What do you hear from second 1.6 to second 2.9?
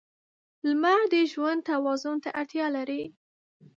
توازن ته اړتیا